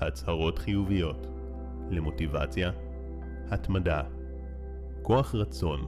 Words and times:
הצהרות 0.00 0.58
חיוביות 0.58 1.26
למוטיבציה, 1.90 2.70
התמדה, 3.50 4.02
כוח 5.02 5.34
רצון 5.34 5.86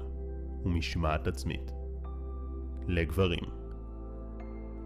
ומשמעת 0.65 1.27
עצמית. 1.27 1.73
לגברים 2.89 3.45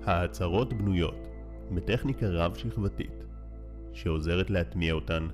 ההצהרות 0.04 0.72
בנויות 0.72 1.28
בטכניקה 1.74 2.26
רב-שכבתית 2.26 3.24
שעוזרת 3.92 4.50
להטמיע 4.50 4.92
אותן 4.92 5.28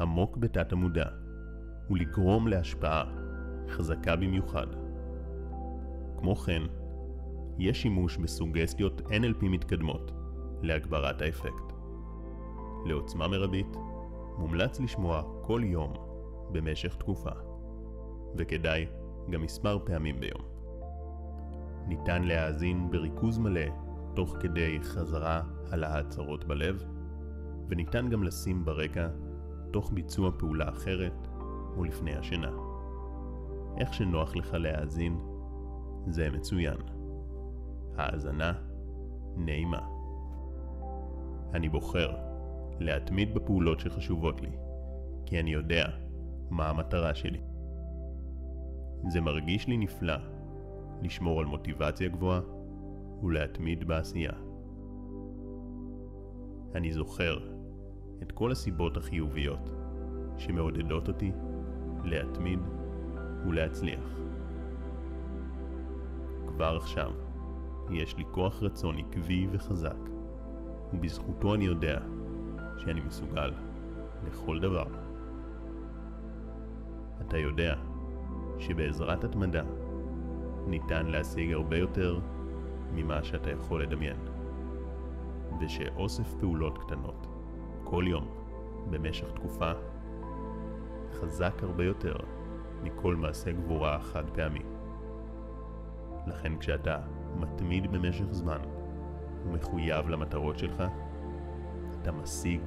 עמוק 0.00 0.36
בתת 0.36 0.72
המודע 0.72 1.06
ולגרום 1.90 2.48
להשפעה 2.48 3.04
חזקה 3.68 4.16
במיוחד. 4.16 4.66
כמו 6.18 6.36
כן, 6.36 6.62
יש 7.58 7.82
שימוש 7.82 8.16
בסוגסטיות 8.16 9.00
NLP 9.00 9.42
מתקדמות 9.44 10.12
להגברת 10.62 11.22
האפקט. 11.22 11.67
לעוצמה 12.84 13.28
מרבית, 13.28 13.76
מומלץ 14.38 14.80
לשמוע 14.80 15.22
כל 15.42 15.60
יום 15.64 15.92
במשך 16.52 16.94
תקופה, 16.94 17.30
וכדאי 18.36 18.86
גם 19.30 19.42
מספר 19.42 19.78
פעמים 19.84 20.20
ביום. 20.20 20.42
ניתן 21.86 22.22
להאזין 22.22 22.90
בריכוז 22.90 23.38
מלא 23.38 23.66
תוך 24.14 24.36
כדי 24.40 24.78
חזרה 24.82 25.42
על 25.70 25.84
ההצהרות 25.84 26.44
בלב, 26.44 26.84
וניתן 27.68 28.08
גם 28.08 28.22
לשים 28.22 28.64
ברקע 28.64 29.08
תוך 29.70 29.90
ביצוע 29.94 30.30
פעולה 30.38 30.68
אחרת 30.68 31.28
או 31.76 31.84
לפני 31.84 32.16
השינה. 32.16 32.50
איך 33.78 33.94
שנוח 33.94 34.36
לך 34.36 34.54
להאזין, 34.54 35.18
זה 36.06 36.30
מצוין. 36.30 36.76
האזנה 37.96 38.52
נעימה. 39.36 39.80
אני 41.54 41.68
בוחר 41.68 42.27
להתמיד 42.80 43.34
בפעולות 43.34 43.80
שחשובות 43.80 44.40
לי, 44.40 44.50
כי 45.26 45.40
אני 45.40 45.52
יודע 45.52 45.88
מה 46.50 46.68
המטרה 46.68 47.14
שלי. 47.14 47.40
זה 49.08 49.20
מרגיש 49.20 49.66
לי 49.66 49.76
נפלא 49.76 50.16
לשמור 51.02 51.40
על 51.40 51.46
מוטיבציה 51.46 52.08
גבוהה 52.08 52.40
ולהתמיד 53.22 53.88
בעשייה. 53.88 54.32
אני 56.74 56.92
זוכר 56.92 57.38
את 58.22 58.32
כל 58.32 58.52
הסיבות 58.52 58.96
החיוביות 58.96 59.70
שמעודדות 60.38 61.08
אותי 61.08 61.32
להתמיד 62.04 62.58
ולהצליח. 63.46 64.18
כבר 66.46 66.76
עכשיו 66.76 67.10
יש 67.90 68.16
לי 68.16 68.24
כוח 68.30 68.62
רצון 68.62 68.98
עקבי 68.98 69.46
וחזק, 69.50 69.98
ובזכותו 70.92 71.54
אני 71.54 71.64
יודע 71.64 72.00
שאני 72.88 73.00
מסוגל 73.00 73.52
לכל 74.26 74.60
דבר. 74.60 74.86
אתה 77.20 77.38
יודע 77.38 77.74
שבעזרת 78.58 79.24
התמדה 79.24 79.62
ניתן 80.66 81.06
להשיג 81.06 81.52
הרבה 81.52 81.76
יותר 81.76 82.20
ממה 82.94 83.24
שאתה 83.24 83.50
יכול 83.50 83.82
לדמיין, 83.82 84.16
ושאוסף 85.60 86.34
פעולות 86.40 86.78
קטנות 86.78 87.26
כל 87.84 88.04
יום 88.06 88.28
במשך 88.90 89.30
תקופה 89.32 89.72
חזק 91.12 91.62
הרבה 91.62 91.84
יותר 91.84 92.16
מכל 92.82 93.16
מעשה 93.16 93.52
גבורה 93.52 94.00
חד 94.00 94.30
פעמי. 94.30 94.62
לכן 96.26 96.58
כשאתה 96.58 96.98
מתמיד 97.36 97.92
במשך 97.92 98.26
זמן 98.30 98.60
ומחויב 99.46 100.08
למטרות 100.08 100.58
שלך, 100.58 100.82
אתה 102.02 102.12
משיג 102.12 102.60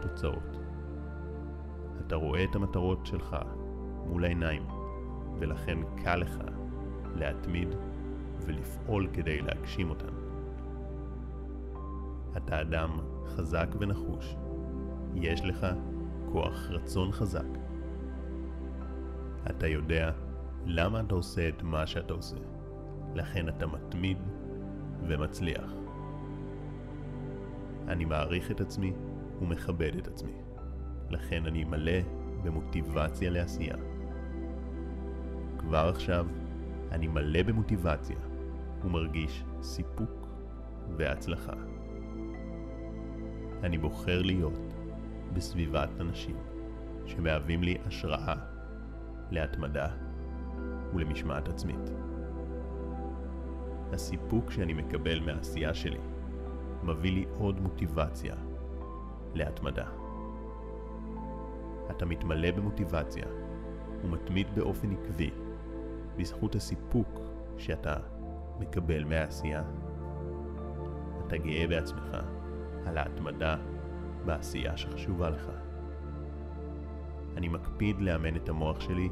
תוצאות. 0.00 0.56
אתה 2.06 2.16
רואה 2.16 2.44
את 2.44 2.54
המטרות 2.54 3.06
שלך 3.06 3.36
מול 4.06 4.24
העיניים, 4.24 4.66
ולכן 5.38 5.78
קל 6.04 6.16
לך 6.16 6.38
להתמיד 7.14 7.68
ולפעול 8.46 9.08
כדי 9.12 9.40
להגשים 9.40 9.90
אותן. 9.90 10.14
אתה 12.36 12.60
אדם 12.60 12.98
חזק 13.26 13.68
ונחוש, 13.78 14.36
יש 15.14 15.44
לך 15.44 15.66
כוח 16.32 16.70
רצון 16.70 17.12
חזק. 17.12 17.48
אתה 19.50 19.66
יודע 19.66 20.12
למה 20.66 21.00
אתה 21.00 21.14
עושה 21.14 21.48
את 21.48 21.62
מה 21.62 21.86
שאתה 21.86 22.12
עושה, 22.14 22.36
לכן 23.14 23.48
אתה 23.48 23.66
מתמיד 23.66 24.18
ומצליח. 25.08 25.72
אני 27.88 28.04
מעריך 28.04 28.50
את 28.50 28.60
עצמי 28.60 28.92
ומכבד 29.40 29.96
את 29.98 30.06
עצמי, 30.06 30.32
לכן 31.10 31.46
אני 31.46 31.64
מלא 31.64 32.00
במוטיבציה 32.42 33.30
לעשייה. 33.30 33.76
כבר 35.58 35.88
עכשיו 35.94 36.26
אני 36.90 37.08
מלא 37.08 37.42
במוטיבציה 37.42 38.18
ומרגיש 38.84 39.44
סיפוק 39.62 40.26
והצלחה. 40.96 41.52
אני 43.62 43.78
בוחר 43.78 44.22
להיות 44.22 44.74
בסביבת 45.32 45.88
אנשים 46.00 46.36
שמהווים 47.06 47.62
לי 47.62 47.76
השראה 47.86 48.34
להתמדה 49.30 49.88
ולמשמעת 50.94 51.48
עצמית. 51.48 51.90
הסיפוק 53.92 54.50
שאני 54.50 54.72
מקבל 54.72 55.20
מהעשייה 55.20 55.74
שלי 55.74 56.00
מביא 56.82 57.12
לי 57.12 57.24
עוד 57.38 57.60
מוטיבציה 57.60 58.34
להתמדה. 59.34 59.86
אתה 61.90 62.06
מתמלא 62.06 62.50
במוטיבציה 62.50 63.26
ומתמיד 64.04 64.46
באופן 64.54 64.92
עקבי 64.92 65.30
בזכות 66.16 66.54
הסיפוק 66.54 67.20
שאתה 67.58 67.96
מקבל 68.60 69.04
מהעשייה. 69.04 69.62
אתה 71.26 71.36
גאה 71.36 71.66
בעצמך 71.68 72.16
על 72.86 72.98
ההתמדה 72.98 73.56
בעשייה 74.24 74.76
שחשובה 74.76 75.30
לך. 75.30 75.50
אני 77.36 77.48
מקפיד 77.48 78.00
לאמן 78.00 78.36
את 78.36 78.48
המוח 78.48 78.80
שלי 78.80 79.08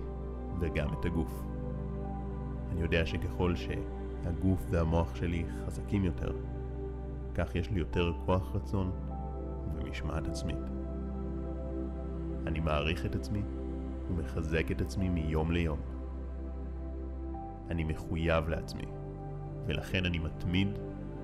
וגם 0.60 0.88
את 0.92 1.04
הגוף. 1.04 1.42
אני 2.72 2.80
יודע 2.80 3.06
שככל 3.06 3.54
שהגוף 3.56 4.66
והמוח 4.70 5.14
שלי 5.14 5.44
חזקים 5.66 6.04
יותר, 6.04 6.32
כך 7.34 7.54
יש 7.54 7.70
לי 7.70 7.78
יותר 7.78 8.12
כוח 8.26 8.54
רצון 8.54 9.07
ומשמעת 9.88 10.26
עצמית. 10.26 10.58
אני 12.46 12.60
מעריך 12.60 13.06
את 13.06 13.14
עצמי 13.14 13.42
ומחזק 14.08 14.70
את 14.70 14.80
עצמי 14.80 15.08
מיום 15.08 15.52
ליום. 15.52 15.80
אני 17.70 17.84
מחויב 17.84 18.48
לעצמי, 18.48 18.84
ולכן 19.66 20.04
אני 20.04 20.18
מתמיד 20.18 20.68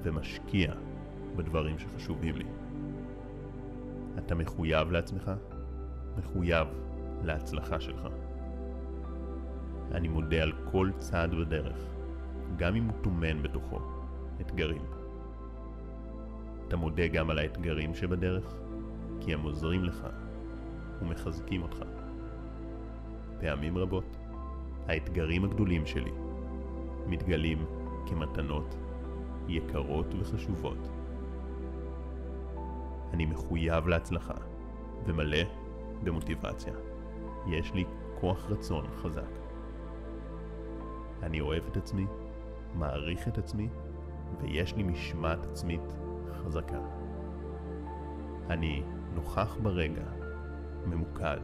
ומשקיע 0.03 0.75
בדברים 1.37 1.79
שחשובים 1.79 2.37
לי. 2.37 2.45
אתה 4.19 4.35
מחויב 4.35 4.91
לעצמך, 4.91 5.31
מחויב 6.19 6.69
להצלחה 7.23 7.81
שלך. 7.81 8.09
אני 9.93 10.09
מודה 10.09 10.43
על 10.43 10.53
כל 10.71 10.91
צעד 10.99 11.35
בדרך, 11.35 11.85
גם 12.57 12.75
אם 12.75 12.85
הוא 12.85 13.03
טומן 13.03 13.43
בתוכו 13.43 13.79
אתגרים. 14.41 15.04
אתה 16.75 16.83
מודה 16.83 17.07
גם 17.07 17.31
על 17.31 17.39
האתגרים 17.39 17.95
שבדרך, 17.95 18.55
כי 19.21 19.35
הם 19.35 19.41
עוזרים 19.43 19.85
לך 19.85 20.07
ומחזקים 21.01 21.63
אותך. 21.63 21.85
פעמים 23.41 23.79
רבות, 23.79 24.17
האתגרים 24.87 25.45
הגדולים 25.45 25.87
שלי 25.87 26.11
מתגלים 27.07 27.67
כמתנות 28.07 28.75
יקרות 29.49 30.15
וחשובות. 30.21 30.89
אני 33.13 33.27
מחויב 33.27 33.87
להצלחה 33.87 34.35
ומלא 35.07 35.43
במוטיבציה. 36.05 36.73
יש 37.47 37.75
לי 37.75 37.85
כוח 38.21 38.51
רצון 38.51 38.87
חזק. 39.03 39.31
אני 41.23 41.41
אוהב 41.41 41.67
את 41.67 41.77
עצמי, 41.77 42.07
מעריך 42.75 43.29
את 43.29 43.39
עצמי, 43.39 43.69
ויש 44.41 44.75
לי 44.75 44.83
משמעת 44.83 45.47
עצמית 45.47 46.04
חזקה. 46.45 46.81
אני 48.51 48.83
נוכח 49.15 49.57
ברגע, 49.63 50.03
ממוקד, 50.87 51.41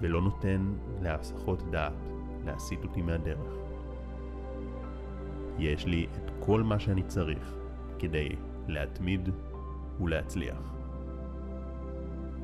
ולא 0.00 0.22
נותן 0.22 0.72
להסחות 1.02 1.70
דעת 1.70 1.92
להסיט 2.44 2.84
אותי 2.84 3.02
מהדרך. 3.02 3.54
יש 5.58 5.86
לי 5.86 6.06
את 6.16 6.30
כל 6.40 6.62
מה 6.62 6.78
שאני 6.78 7.02
צריך 7.02 7.54
כדי 7.98 8.28
להתמיד 8.68 9.28
ולהצליח. 10.00 10.74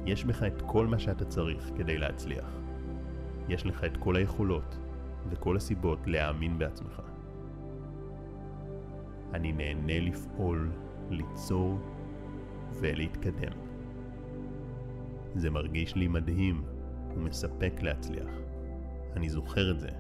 יש 0.07 0.25
בך 0.25 0.43
את 0.43 0.63
כל 0.67 0.87
מה 0.87 0.99
שאתה 0.99 1.25
צריך 1.25 1.71
כדי 1.77 1.99
להצליח. 1.99 2.51
יש 3.49 3.67
לך 3.67 3.85
את 3.85 3.97
כל 3.97 4.17
היכולות 4.17 4.79
וכל 5.31 5.57
הסיבות 5.57 5.99
להאמין 6.07 6.59
בעצמך. 6.59 7.03
אני 9.33 9.53
נהנה 9.53 10.01
לפעול, 10.01 10.71
ליצור 11.11 11.79
ולהתקדם. 12.81 13.53
זה 15.35 15.51
מרגיש 15.51 15.97
לי 15.97 16.09
מדהים 16.09 16.65
ומספק 17.15 17.73
להצליח. 17.83 18.31
אני 19.17 19.29
זוכר 19.29 19.71
את 19.71 19.81
זה, 19.81 19.91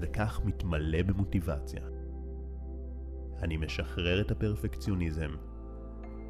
וכך 0.00 0.40
מתמלא 0.44 1.02
במוטיבציה. 1.02 1.82
אני 3.42 3.56
משחרר 3.56 4.20
את 4.20 4.30
הפרפקציוניזם, 4.30 5.30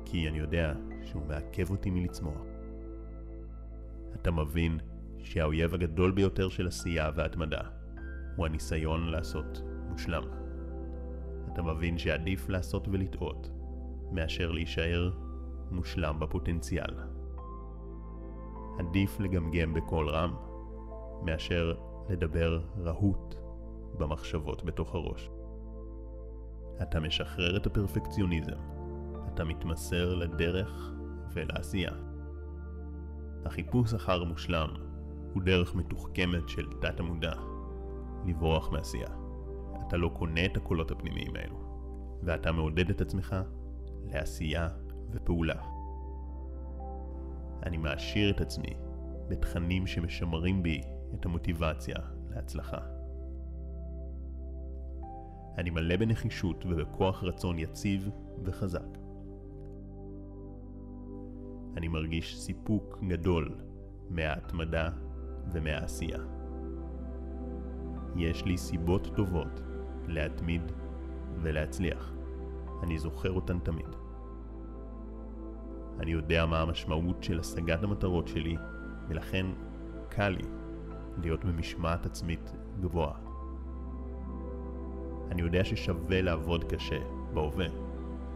כי 0.05 0.29
אני 0.29 0.39
יודע 0.39 0.75
שהוא 1.03 1.27
מעכב 1.27 1.71
אותי 1.71 1.91
מלצמוח. 1.91 2.43
אתה 4.15 4.31
מבין 4.31 4.79
שהאויב 5.19 5.75
הגדול 5.75 6.11
ביותר 6.13 6.49
של 6.49 6.67
עשייה 6.67 7.11
והתמדה 7.15 7.61
הוא 8.37 8.47
הניסיון 8.47 9.09
לעשות 9.09 9.63
מושלם. 9.89 10.23
אתה 11.53 11.63
מבין 11.63 11.99
שעדיף 11.99 12.49
לעשות 12.49 12.89
ולטעות 12.89 13.51
מאשר 14.13 14.51
להישאר 14.51 15.11
מושלם 15.71 16.21
בפוטנציאל. 16.21 16.95
עדיף 18.79 19.21
לגמגם 19.21 19.75
בקול 19.75 20.09
רם 20.09 20.35
מאשר 21.23 21.75
לדבר 22.09 22.61
רהוט 22.79 23.35
במחשבות 23.99 24.65
בתוך 24.65 24.95
הראש. 24.95 25.31
אתה 26.83 27.01
משחרר 27.01 27.57
את 27.57 27.67
הפרפקציוניזם, 27.67 28.59
אתה 29.35 29.45
מתמסר 29.45 30.15
לדרך 30.15 30.93
ולעשייה. 31.35 31.93
החיפוש 33.45 33.95
אחר 33.95 34.25
מושלם 34.25 34.69
הוא 35.35 35.43
דרך 35.43 35.75
מתוחכמת 35.75 36.49
של 36.49 36.67
תת 36.81 37.01
המודע 37.01 37.33
לברוח 38.27 38.73
מעשייה. 38.73 39.09
אתה 39.89 39.97
לא 39.97 40.09
קונה 40.09 40.45
את 40.45 40.57
הקולות 40.57 40.91
הפנימיים 40.91 41.37
האלו, 41.37 41.57
ואתה 42.23 42.53
מעודד 42.53 42.91
את 42.91 43.01
עצמך 43.01 43.37
לעשייה 44.13 44.69
ופעולה. 45.11 45.63
אני 47.63 47.77
מעשיר 47.77 48.31
את 48.31 48.41
עצמי 48.41 48.75
בתכנים 49.29 49.87
שמשמרים 49.87 50.63
בי 50.63 50.83
את 51.15 51.27
המוטיבציה 51.27 51.97
להצלחה. 52.31 52.79
אני 55.59 55.71
מלא 55.71 55.97
בנחישות 55.97 56.65
ובכוח 56.67 57.25
רצון 57.25 57.59
יציב 57.59 58.11
וחזק. 58.45 58.99
אני 61.77 61.89
מרגיש 61.89 62.39
סיפוק 62.39 62.99
גדול 63.09 63.55
מההתמדה 64.11 64.91
ומהעשייה. 65.53 66.19
יש 68.17 68.45
לי 68.45 68.59
סיבות 68.59 69.09
טובות 69.17 69.61
להתמיד 70.07 70.63
ולהצליח. 71.43 72.18
אני 72.83 72.99
זוכר 72.99 73.33
אותן 73.33 73.59
תמיד. 73.59 73.89
אני 76.01 76.11
יודע 76.11 76.47
מה 76.47 76.61
המשמעות 76.61 77.23
של 77.23 77.41
השגת 77.41 77.83
המטרות 77.83 78.29
שלי, 78.29 78.57
ולכן 79.09 79.47
קל 80.09 80.29
לי 80.29 80.49
להיות 81.23 81.45
במשמעת 81.45 82.07
עצמית 82.07 82.53
גבוהה. 82.81 83.19
אני 85.31 85.43
יודע 85.43 85.65
ששווה 85.65 86.23
לעבוד 86.23 86.65
קשה 86.65 86.99
בהווה 87.35 87.67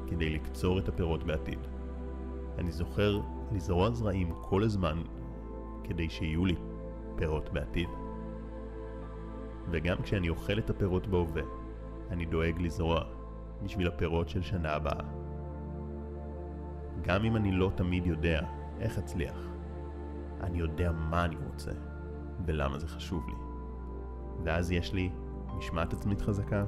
כדי 0.07 0.31
לקצור 0.31 0.79
את 0.79 0.89
הפירות 0.89 1.25
בעתיד. 1.25 1.59
אני 2.59 2.73
זוכר 2.73 3.21
לזרוע 3.53 3.91
זרעים 3.91 4.33
כל 4.41 4.63
הזמן 4.63 5.03
כדי 5.85 6.11
שיהיו 6.11 6.47
לי 6.47 6.57
פירות 7.17 7.53
בעתיד. 7.53 7.89
וגם 9.71 10.03
כשאני 10.03 10.29
אוכל 10.29 10.59
את 10.59 10.71
הפירות 10.71 11.07
בהווה, 11.07 11.43
אני 12.11 12.25
דואג 12.25 12.61
לזרוע 12.61 13.05
בשביל 13.65 13.89
הפירות 13.89 14.29
של 14.29 14.43
שנה 14.43 14.73
הבאה. 14.73 15.05
גם 17.03 17.25
אם 17.25 17.37
אני 17.37 17.53
לא 17.53 17.73
תמיד 17.75 18.07
יודע 18.07 18.41
איך 18.81 18.99
אצליח, 18.99 19.49
אני 20.41 20.59
יודע 20.59 20.93
מה 20.93 21.25
אני 21.25 21.37
רוצה 21.47 21.71
ולמה 22.47 22.79
זה 22.79 22.89
חשוב 22.89 23.27
לי. 23.27 23.35
ואז 24.45 24.71
יש 24.71 24.93
לי 24.93 25.11
משמעת 25.59 25.93
עצמית 25.93 26.21
חזקה, 26.21 26.65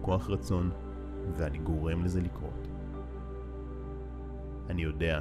כוח 0.00 0.30
רצון, 0.30 0.70
ואני 1.36 1.58
גורם 1.58 2.04
לזה 2.04 2.20
לקרות. 2.20 2.68
אני 4.70 4.82
יודע 4.82 5.20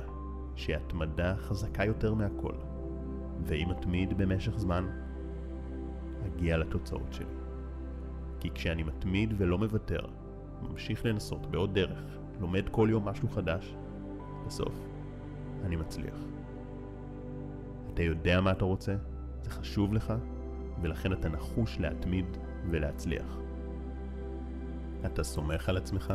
שהתמדה 0.56 1.36
חזקה 1.38 1.86
יותר 1.86 2.14
מהכל, 2.14 2.54
ואם 3.44 3.72
אתמיד 3.72 4.18
במשך 4.18 4.58
זמן, 4.58 4.88
אגיע 6.26 6.58
לתוצאות 6.58 7.14
שלי. 7.14 7.26
כי 8.40 8.52
כשאני 8.52 8.84
מתמיד 8.84 9.34
ולא 9.38 9.58
מוותר, 9.58 10.06
ממשיך 10.70 11.06
לנסות 11.06 11.46
בעוד 11.46 11.74
דרך, 11.74 12.18
לומד 12.40 12.70
כל 12.70 12.88
יום 12.92 13.06
משהו 13.06 13.30
חדש, 13.30 13.76
בסוף 14.46 14.74
אני 15.64 15.76
מצליח. 15.76 16.20
אתה 17.94 18.04
יודע 18.04 18.42
מה 18.42 18.52
אתה 18.52 18.66
רוצה, 18.66 18.96
זה 19.42 19.50
חשוב 19.50 19.94
לך, 19.94 20.14
ולכן 20.82 21.14
אתה 21.14 21.30
נחוש 21.30 21.80
להתמיד 21.80 22.26
ולהצליח. 22.70 23.38
אתה 25.06 25.24
סומך 25.24 25.70
על 25.70 25.78
עצמך 25.78 26.14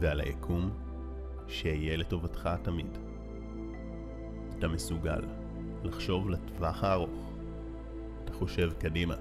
ועל 0.00 0.20
היקום 0.20 0.70
שיהיה 1.48 1.96
לטובתך 1.96 2.50
תמיד. 2.62 2.98
אתה 4.58 4.68
מסוגל 4.68 5.20
לחשוב 5.84 6.30
לטווח 6.30 6.84
הארוך. 6.84 7.32
אתה 8.24 8.32
חושב 8.32 8.72
קדימה, 8.78 9.14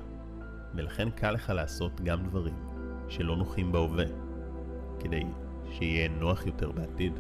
ולכן 0.75 1.09
קל 1.09 1.31
לך 1.31 1.49
לעשות 1.49 2.01
גם 2.01 2.23
דברים 2.23 2.55
שלא 3.09 3.37
נוחים 3.37 3.71
בהווה, 3.71 4.05
כדי 5.03 5.23
שיהיה 5.69 6.09
נוח 6.09 6.45
יותר 6.45 6.71
בעתיד. 6.71 7.19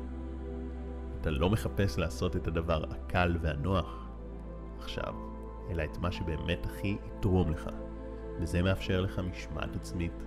אתה 1.21 1.29
לא 1.29 1.49
מחפש 1.49 1.97
לעשות 1.97 2.35
את 2.35 2.47
הדבר 2.47 2.83
הקל 2.89 3.37
והנוח 3.41 4.09
עכשיו, 4.79 5.13
אלא 5.69 5.83
את 5.83 5.97
מה 5.97 6.11
שבאמת 6.11 6.65
הכי 6.65 6.97
יתרום 7.05 7.51
לך, 7.51 7.69
וזה 8.39 8.61
מאפשר 8.61 9.01
לך 9.01 9.19
משמעת 9.19 9.75
עצמית 9.75 10.23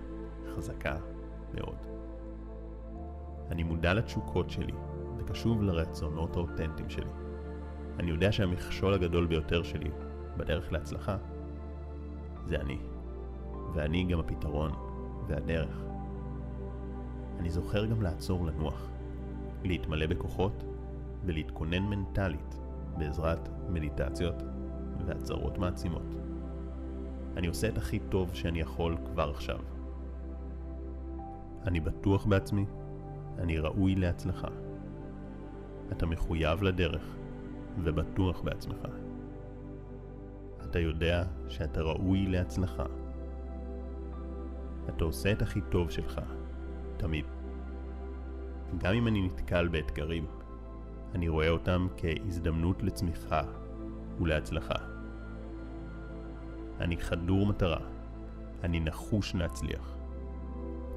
חזקה 0.55 0.97
מאוד. 1.53 1.77
אני 3.51 3.63
מודע 3.63 3.93
לתשוקות 3.93 4.49
שלי 4.49 4.73
וקשוב 5.17 5.63
לרצונות 5.63 6.35
האותנטיים 6.35 6.89
שלי. 6.89 7.11
אני 7.99 8.11
יודע 8.11 8.31
שהמכשול 8.31 8.93
הגדול 8.93 9.25
ביותר 9.25 9.63
שלי 9.63 9.89
בדרך 10.37 10.71
להצלחה 10.71 11.17
זה 12.45 12.55
אני, 12.55 12.77
ואני 13.73 14.03
גם 14.03 14.19
הפתרון 14.19 14.71
והדרך. 15.27 15.84
אני 17.39 17.49
זוכר 17.49 17.85
גם 17.85 18.01
לעצור 18.01 18.45
לנוח, 18.45 18.89
להתמלא 19.63 20.05
בכוחות 20.05 20.63
ולהתכונן 21.25 21.83
מנטלית 21.83 22.59
בעזרת 22.97 23.49
מדיטציות 23.69 24.43
והצהרות 25.05 25.57
מעצימות. 25.57 26.15
אני 27.37 27.47
עושה 27.47 27.69
את 27.69 27.77
הכי 27.77 27.99
טוב 27.99 28.33
שאני 28.33 28.59
יכול 28.59 28.97
כבר 29.05 29.29
עכשיו. 29.29 29.59
אני 31.67 31.79
בטוח 31.79 32.25
בעצמי, 32.25 32.65
אני 33.37 33.59
ראוי 33.59 33.95
להצלחה. 33.95 34.47
אתה 35.91 36.05
מחויב 36.05 36.63
לדרך 36.63 37.15
ובטוח 37.83 38.41
בעצמך. 38.41 38.87
אתה 40.63 40.79
יודע 40.79 41.23
שאתה 41.47 41.81
ראוי 41.81 42.25
להצלחה. 42.25 42.85
אתה 44.89 45.03
עושה 45.03 45.31
את 45.31 45.41
הכי 45.41 45.61
טוב 45.69 45.89
שלך, 45.89 46.21
תמיד. 46.97 47.25
גם 48.77 48.93
אם 48.93 49.07
אני 49.07 49.21
נתקל 49.21 49.67
באתגרים, 49.67 50.25
אני 51.15 51.27
רואה 51.27 51.49
אותם 51.49 51.87
כהזדמנות 51.97 52.83
לצמיחה 52.83 53.41
ולהצלחה. 54.19 54.75
אני 56.79 56.97
חדור 56.97 57.45
מטרה, 57.45 57.79
אני 58.63 58.79
נחוש 58.79 59.35
להצליח. 59.35 59.95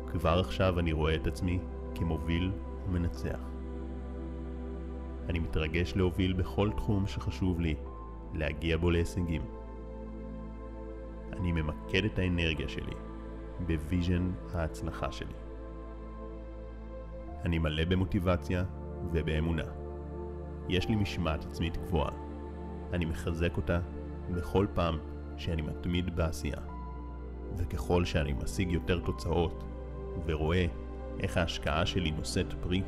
כבר 0.06 0.38
עכשיו 0.38 0.78
אני 0.78 0.92
רואה 0.92 1.14
את 1.14 1.26
עצמי 1.26 1.58
כמוביל 1.94 2.52
ומנצח. 2.86 3.40
אני 5.28 5.38
מתרגש 5.38 5.92
להוביל 5.96 6.32
בכל 6.32 6.70
תחום 6.76 7.06
שחשוב 7.06 7.60
לי, 7.60 7.74
להגיע 8.34 8.76
בו 8.76 8.90
להישגים. 8.90 9.42
אני 11.32 11.52
ממקד 11.52 12.04
את 12.04 12.18
האנרגיה 12.18 12.68
שלי 12.68 12.94
ב 13.66 13.75
vision 13.75 14.30
ההצלחה 14.54 15.12
שלי. 15.12 15.47
אני 17.44 17.58
מלא 17.58 17.84
במוטיבציה 17.84 18.64
ובאמונה. 19.12 19.62
יש 20.68 20.88
לי 20.88 20.96
משמעת 20.96 21.44
עצמית 21.44 21.76
גבוהה. 21.76 22.10
אני 22.92 23.04
מחזק 23.04 23.56
אותה 23.56 23.80
בכל 24.34 24.66
פעם 24.74 24.98
שאני 25.36 25.62
מתמיד 25.62 26.16
בעשייה. 26.16 26.60
וככל 27.56 28.04
שאני 28.04 28.32
משיג 28.32 28.72
יותר 28.72 29.00
תוצאות 29.00 29.64
ורואה 30.26 30.66
איך 31.20 31.36
ההשקעה 31.36 31.86
שלי 31.86 32.10
נושאת 32.10 32.52
פרי, 32.52 32.82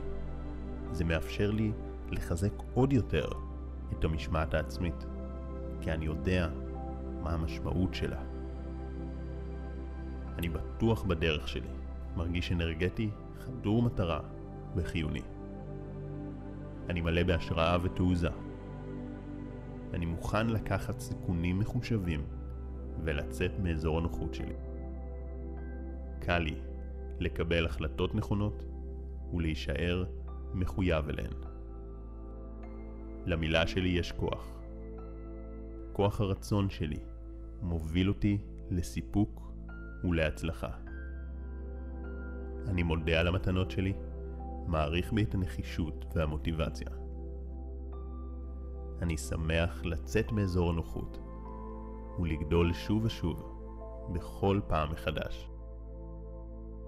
זה 0.92 1.04
מאפשר 1.04 1.50
לי 1.50 1.72
לחזק 2.10 2.52
עוד 2.74 2.92
יותר 2.92 3.28
את 3.92 4.04
המשמעת 4.04 4.54
העצמית, 4.54 5.06
כי 5.80 5.92
אני 5.92 6.06
יודע 6.06 6.48
מה 7.22 7.30
המשמעות 7.30 7.94
שלה. 7.94 8.20
אני 10.38 10.48
בטוח 10.48 11.02
בדרך 11.02 11.48
שלי, 11.48 11.68
מרגיש 12.16 12.52
אנרגטי, 12.52 13.10
חדור 13.38 13.82
מטרה 13.82 14.20
וחיוני. 14.76 15.22
אני 16.88 17.00
מלא 17.00 17.22
בהשראה 17.22 17.76
ותעוזה. 17.82 18.28
אני 19.94 20.06
מוכן 20.06 20.46
לקחת 20.46 21.00
סיכונים 21.00 21.58
מחושבים 21.58 22.24
ולצאת 23.04 23.50
מאזור 23.62 23.98
הנוחות 23.98 24.34
שלי. 24.34 24.54
קל 26.20 26.38
לי 26.38 26.54
לקבל 27.18 27.66
החלטות 27.66 28.14
נכונות 28.14 28.64
ולהישאר 29.34 30.04
מחויב 30.54 31.08
אליהן. 31.08 31.32
למילה 33.26 33.66
שלי 33.66 33.88
יש 33.88 34.12
כוח. 34.12 34.60
כוח 35.92 36.20
הרצון 36.20 36.70
שלי 36.70 37.00
מוביל 37.62 38.08
אותי 38.08 38.38
לסיפוק 38.70 39.52
ולהצלחה. 40.04 40.70
אני 42.68 42.82
מודה 42.82 43.20
על 43.20 43.26
המתנות 43.26 43.70
שלי, 43.70 43.92
מעריך 44.70 45.12
בי 45.12 45.22
את 45.22 45.34
הנחישות 45.34 46.04
והמוטיבציה. 46.14 46.88
אני 49.02 49.18
שמח 49.18 49.84
לצאת 49.84 50.32
מאזור 50.32 50.70
הנוחות 50.70 51.18
ולגדול 52.18 52.72
שוב 52.72 53.04
ושוב 53.04 53.62
בכל 54.12 54.60
פעם 54.66 54.92
מחדש. 54.92 55.50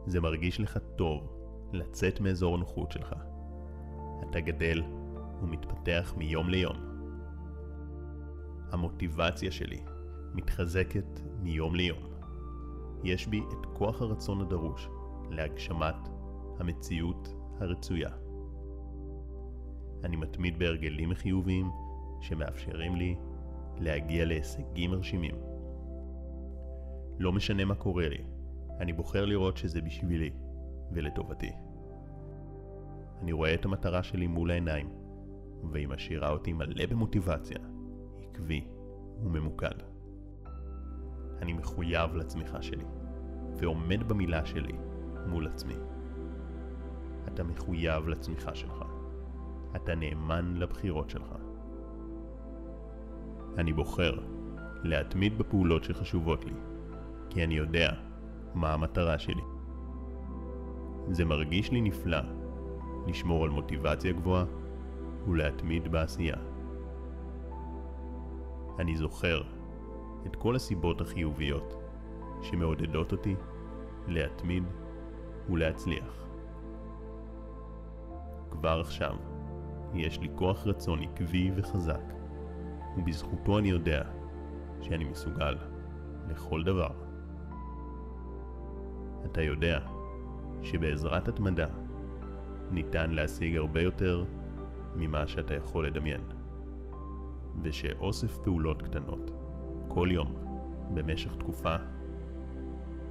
זה 0.06 0.20
מרגיש 0.20 0.60
לך 0.60 0.78
טוב 0.96 1.32
לצאת 1.72 2.20
מאזור 2.20 2.54
הנוחות 2.54 2.92
שלך. 2.92 3.14
אתה 4.22 4.40
גדל 4.40 4.82
ומתפתח 5.42 6.14
מיום 6.16 6.48
ליום. 6.48 6.76
המוטיבציה 8.72 9.50
שלי 9.50 9.80
מתחזקת 10.34 11.20
מיום 11.40 11.74
ליום. 11.74 12.02
יש 13.04 13.26
בי 13.26 13.42
את 13.52 13.66
כוח 13.72 14.02
הרצון 14.02 14.40
הדרוש 14.40 14.88
להגשמת 15.30 16.08
המציאות 16.58 17.41
הרצויה. 17.62 18.10
אני 20.04 20.16
מתמיד 20.16 20.58
בהרגלים 20.58 21.14
חיוביים 21.14 21.70
שמאפשרים 22.20 22.96
לי 22.96 23.16
להגיע 23.78 24.24
להישגים 24.24 24.90
מרשימים. 24.90 25.34
לא 27.18 27.32
משנה 27.32 27.64
מה 27.64 27.74
קורה 27.74 28.08
לי, 28.08 28.24
אני 28.80 28.92
בוחר 28.92 29.24
לראות 29.24 29.56
שזה 29.56 29.80
בשבילי 29.80 30.30
ולטובתי. 30.92 31.52
אני 33.20 33.32
רואה 33.32 33.54
את 33.54 33.64
המטרה 33.64 34.02
שלי 34.02 34.26
מול 34.26 34.50
העיניים, 34.50 34.90
והיא 35.72 35.88
משאירה 35.88 36.30
אותי 36.30 36.52
מלא 36.52 36.86
במוטיבציה, 36.86 37.58
עקבי 38.22 38.64
וממוקד. 39.22 39.74
אני 41.42 41.52
מחויב 41.52 42.14
לצמיחה 42.14 42.62
שלי, 42.62 42.84
ועומד 43.56 44.08
במילה 44.08 44.46
שלי 44.46 44.72
מול 45.26 45.46
עצמי. 45.46 45.74
אתה 47.28 47.44
מחויב 47.44 48.08
לצמיחה 48.08 48.54
שלך. 48.54 48.84
אתה 49.76 49.94
נאמן 49.94 50.54
לבחירות 50.56 51.10
שלך. 51.10 51.34
אני 53.58 53.72
בוחר 53.72 54.18
להתמיד 54.82 55.38
בפעולות 55.38 55.84
שחשובות 55.84 56.44
לי, 56.44 56.54
כי 57.30 57.44
אני 57.44 57.54
יודע 57.54 57.92
מה 58.54 58.72
המטרה 58.72 59.18
שלי. 59.18 59.42
זה 61.10 61.24
מרגיש 61.24 61.70
לי 61.70 61.80
נפלא 61.80 62.18
לשמור 63.06 63.44
על 63.44 63.50
מוטיבציה 63.50 64.12
גבוהה 64.12 64.44
ולהתמיד 65.28 65.92
בעשייה. 65.92 66.36
אני 68.78 68.96
זוכר 68.96 69.42
את 70.26 70.36
כל 70.36 70.56
הסיבות 70.56 71.00
החיוביות 71.00 71.74
שמעודדות 72.42 73.12
אותי 73.12 73.34
להתמיד 74.08 74.64
ולהצליח. 75.50 76.21
כבר 78.62 78.80
עכשיו 78.80 79.16
יש 79.94 80.20
לי 80.20 80.28
כוח 80.34 80.66
רצון 80.66 81.02
עקבי 81.02 81.50
וחזק, 81.54 82.02
ובזכותו 82.96 83.58
אני 83.58 83.68
יודע 83.68 84.02
שאני 84.80 85.04
מסוגל 85.04 85.56
לכל 86.28 86.62
דבר. 86.62 86.90
אתה 89.24 89.42
יודע 89.42 89.80
שבעזרת 90.62 91.28
התמדה 91.28 91.66
ניתן 92.70 93.10
להשיג 93.10 93.56
הרבה 93.56 93.80
יותר 93.82 94.24
ממה 94.96 95.26
שאתה 95.26 95.54
יכול 95.54 95.86
לדמיין, 95.86 96.22
ושאוסף 97.62 98.38
פעולות 98.38 98.82
קטנות 98.82 99.30
כל 99.88 100.08
יום 100.10 100.34
במשך 100.94 101.34
תקופה 101.36 101.76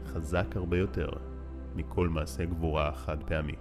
חזק 0.06 0.56
הרבה 0.56 0.78
יותר 0.78 1.10
מכל 1.76 2.10
מעשה 2.10 2.46
גבורה 2.46 2.94
חד 2.94 3.24
פעמי. 3.24 3.56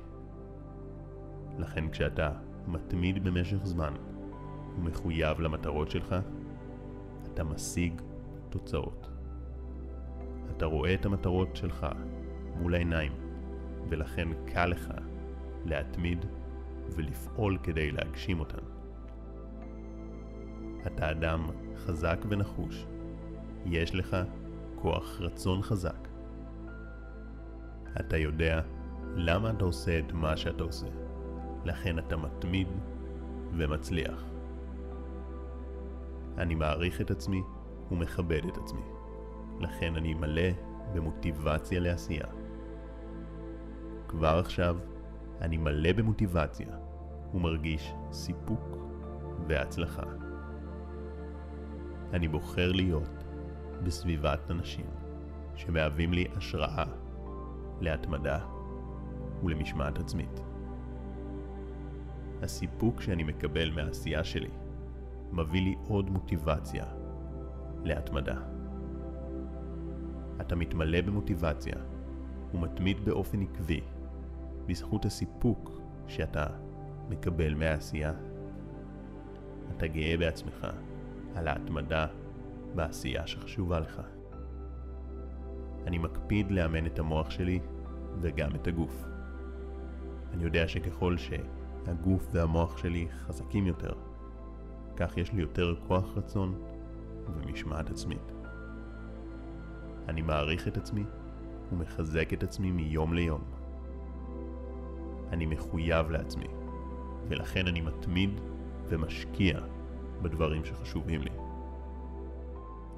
לכן 1.60 1.90
כשאתה 1.90 2.30
מתמיד 2.66 3.24
במשך 3.24 3.64
זמן 3.64 3.94
ומחויב 4.76 5.40
למטרות 5.40 5.90
שלך, 5.90 6.14
אתה 7.24 7.44
משיג 7.44 8.02
תוצאות. 8.48 9.08
אתה 10.50 10.66
רואה 10.66 10.94
את 10.94 11.06
המטרות 11.06 11.56
שלך 11.56 11.86
מול 12.56 12.74
העיניים, 12.74 13.12
ולכן 13.88 14.28
קל 14.46 14.66
לך 14.66 14.88
להתמיד 15.64 16.26
ולפעול 16.96 17.58
כדי 17.62 17.90
להגשים 17.90 18.40
אותן. 18.40 18.64
אתה 20.86 21.10
אדם 21.10 21.50
חזק 21.76 22.18
ונחוש, 22.28 22.86
יש 23.66 23.94
לך 23.94 24.16
כוח 24.74 25.20
רצון 25.20 25.62
חזק. 25.62 26.08
אתה 28.00 28.16
יודע 28.16 28.60
למה 29.16 29.50
אתה 29.50 29.64
עושה 29.64 29.98
את 29.98 30.12
מה 30.12 30.36
שאתה 30.36 30.62
עושה, 30.62 30.86
לכן 31.64 31.98
אתה 31.98 32.16
מתמיד 32.16 32.68
ומצליח. 33.56 34.24
אני 36.38 36.54
מעריך 36.54 37.00
את 37.00 37.10
עצמי 37.10 37.42
ומכבד 37.90 38.40
את 38.48 38.56
עצמי, 38.56 38.84
לכן 39.60 39.96
אני 39.96 40.14
מלא 40.14 40.50
במוטיבציה 40.94 41.80
לעשייה. 41.80 42.26
כבר 44.08 44.38
עכשיו 44.38 44.76
אני 45.40 45.56
מלא 45.56 45.92
במוטיבציה 45.92 46.68
ומרגיש 47.34 47.92
סיפוק 48.12 48.76
והצלחה. 49.46 50.02
אני 52.12 52.28
בוחר 52.28 52.72
להיות 52.72 53.24
בסביבת 53.82 54.50
אנשים 54.50 54.86
שמהווים 55.54 56.12
לי 56.12 56.26
השראה 56.36 56.84
להתמדה 57.80 58.38
ולמשמעת 59.42 59.98
עצמית. 59.98 60.49
הסיפוק 62.42 63.00
שאני 63.00 63.22
מקבל 63.22 63.70
מהעשייה 63.70 64.24
שלי 64.24 64.50
מביא 65.32 65.60
לי 65.60 65.74
עוד 65.88 66.10
מוטיבציה 66.10 66.84
להתמדה. 67.84 68.36
אתה 70.40 70.56
מתמלא 70.56 71.00
במוטיבציה 71.00 71.74
ומתמיד 72.54 73.04
באופן 73.04 73.42
עקבי 73.42 73.80
בזכות 74.66 75.04
הסיפוק 75.04 75.80
שאתה 76.08 76.46
מקבל 77.08 77.54
מהעשייה. 77.54 78.12
אתה 79.76 79.86
גאה 79.86 80.16
בעצמך 80.16 80.66
על 81.34 81.48
ההתמדה 81.48 82.06
בעשייה 82.74 83.26
שחשובה 83.26 83.80
לך. 83.80 84.02
אני 85.86 85.98
מקפיד 85.98 86.50
לאמן 86.50 86.86
את 86.86 86.98
המוח 86.98 87.30
שלי 87.30 87.60
וגם 88.20 88.54
את 88.54 88.66
הגוף. 88.66 89.04
אני 90.32 90.44
יודע 90.44 90.68
שככל 90.68 91.16
שהגוף 91.84 92.28
והמוח 92.32 92.76
שלי 92.76 93.08
חזקים 93.10 93.66
יותר, 93.66 93.92
כך 94.96 95.16
יש 95.16 95.32
לי 95.32 95.40
יותר 95.40 95.74
כוח 95.88 96.04
רצון 96.16 96.54
ומשמעת 97.26 97.90
עצמית. 97.90 98.32
אני 100.08 100.22
מעריך 100.22 100.68
את 100.68 100.76
עצמי 100.76 101.04
ומחזק 101.72 102.32
את 102.32 102.42
עצמי 102.42 102.70
מיום 102.70 103.14
ליום. 103.14 103.40
אני 105.32 105.46
מחויב 105.46 106.10
לעצמי, 106.10 106.46
ולכן 107.28 107.66
אני 107.66 107.80
מתמיד 107.80 108.30
ומשקיע 108.88 109.60
בדברים 110.22 110.64
שחשובים 110.64 111.22
לי. 111.22 111.30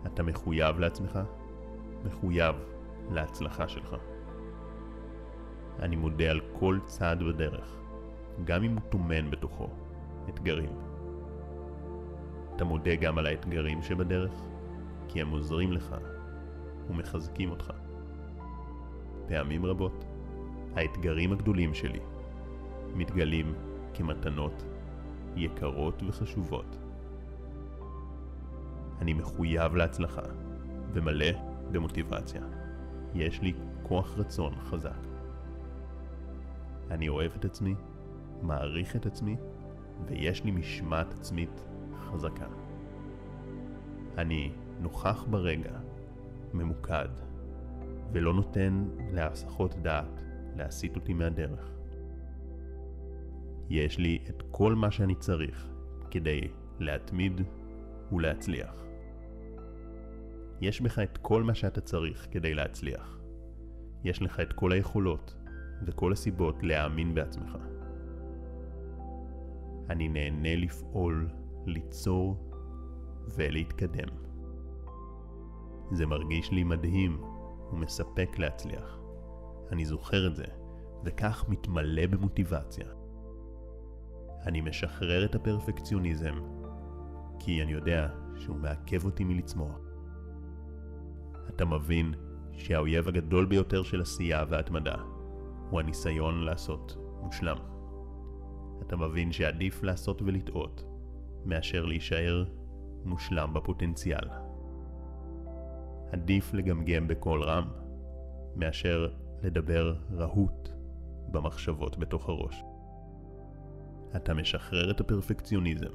אתה 0.07 0.23
מחויב 0.23 0.79
לעצמך, 0.79 1.19
מחויב 2.05 2.57
להצלחה 3.11 3.69
שלך. 3.69 3.97
אני 5.79 5.97
מודה 5.97 6.31
על 6.31 6.41
כל 6.59 6.79
צעד 6.87 7.23
בדרך, 7.23 7.82
גם 8.45 8.63
אם 8.63 8.73
הוא 8.73 8.81
טומן 8.91 9.31
בתוכו 9.31 9.69
אתגרים. 10.29 10.73
אתה 12.57 12.65
מודה 12.65 12.95
גם 12.95 13.19
על 13.19 13.27
האתגרים 13.27 13.83
שבדרך, 13.83 14.33
כי 15.09 15.21
הם 15.21 15.31
עוזרים 15.31 15.73
לך 15.73 15.97
ומחזקים 16.89 17.51
אותך. 17.51 17.73
פעמים 19.27 19.67
רבות, 19.67 20.05
האתגרים 20.77 21.33
הגדולים 21.33 21.75
שלי 21.75 22.01
מתגלים 22.95 23.55
כמתנות 23.95 24.65
יקרות 25.37 26.03
וחשובות. 26.09 26.77
אני 29.01 29.13
מחויב 29.13 29.75
להצלחה 29.75 30.23
ומלא 30.93 31.27
במוטיבציה. 31.73 32.43
יש 33.15 33.41
לי 33.41 33.53
כוח 33.83 34.19
רצון 34.19 34.55
חזק. 34.61 35.07
אני 36.91 37.09
אוהב 37.09 37.33
את 37.37 37.45
עצמי, 37.45 37.75
מעריך 38.43 38.97
את 38.97 39.07
עצמי, 39.07 39.37
ויש 40.07 40.45
לי 40.45 40.51
משמעת 40.51 41.15
עצמית 41.15 41.65
חזקה. 42.01 42.47
אני 44.19 44.53
נוכח 44.81 45.25
ברגע, 45.31 45.79
ממוקד, 46.55 47.09
ולא 48.13 48.35
נותן 48.35 48.89
להסחות 49.13 49.75
דעת 49.83 50.23
להסיט 50.57 50.97
אותי 50.97 51.15
מהדרך. 51.15 51.71
יש 53.71 53.99
לי 53.99 54.19
את 54.29 54.43
כל 54.51 54.75
מה 54.75 54.91
שאני 54.91 55.15
צריך 55.15 55.69
כדי 56.11 56.49
להתמיד 56.79 57.41
ולהצליח. 58.13 58.85
יש 60.61 60.81
בך 60.81 60.99
את 60.99 61.19
כל 61.19 61.43
מה 61.43 61.55
שאתה 61.55 61.81
צריך 61.81 62.29
כדי 62.31 62.55
להצליח. 62.55 63.19
יש 64.05 64.23
לך 64.23 64.41
את 64.41 64.53
כל 64.53 64.73
היכולות 64.73 65.35
וכל 65.87 66.13
הסיבות 66.13 66.63
להאמין 66.63 67.15
בעצמך. 67.15 67.57
אני 69.93 70.09
נהנה 70.09 70.57
לפעול, 70.57 71.29
ליצור 71.67 72.51
ולהתקדם. 73.37 74.09
זה 75.91 76.07
מרגיש 76.07 76.51
לי 76.51 76.65
מדהים 76.65 77.21
ומספק 77.73 78.39
להצליח. 78.39 78.99
אני 79.73 79.85
זוכר 79.85 80.27
את 80.27 80.37
זה, 80.37 80.45
וכך 81.05 81.45
מתמלא 81.49 82.07
במוטיבציה. 82.07 82.87
אני 84.47 84.61
משחרר 84.61 85.25
את 85.25 85.35
הפרפקציוניזם, 85.35 86.35
כי 87.39 87.63
אני 87.63 87.73
יודע 87.73 88.09
שהוא 88.37 88.57
מעכב 88.57 89.05
אותי 89.05 89.25
מלצמוח. 89.25 89.81
אתה 91.49 91.65
מבין 91.65 92.15
שהאויב 92.53 93.09
הגדול 93.09 93.47
ביותר 93.47 93.83
של 93.83 94.01
עשייה 94.01 94.45
והתמדה 94.49 94.95
הוא 95.71 95.81
הניסיון 95.81 96.45
לעשות 96.45 96.97
מושלם. 97.23 97.57
אתה 98.87 98.97
מבין 98.97 99.33
שעדיף 99.33 99.83
לעשות 99.83 100.23
ולטעות 100.23 100.85
מאשר 101.45 101.85
להישאר 101.85 102.45
מושלם 103.05 103.53
בפוטנציאל. 103.55 104.29
עדיף 106.13 106.55
לגמגם 106.55 107.09
בקול 107.09 107.43
רם 107.43 107.69
מאשר 108.57 109.09
לדבר 109.43 109.95
רהוט 110.13 110.69
במחשבות 111.31 111.99
בתוך 111.99 112.29
הראש. 112.29 112.63
אתה 114.17 114.35
משחרר 114.35 114.91
את 114.91 115.01
הפרפקציוניזם, 115.01 115.93